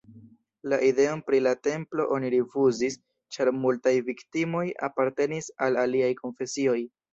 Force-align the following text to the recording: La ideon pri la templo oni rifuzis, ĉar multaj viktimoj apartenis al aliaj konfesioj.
La 0.71 0.77
ideon 0.85 1.19
pri 1.27 1.41
la 1.47 1.51
templo 1.67 2.05
oni 2.15 2.31
rifuzis, 2.37 2.97
ĉar 3.37 3.53
multaj 3.67 3.95
viktimoj 4.09 4.65
apartenis 4.91 5.53
al 5.69 5.81
aliaj 5.87 6.13
konfesioj. 6.25 6.79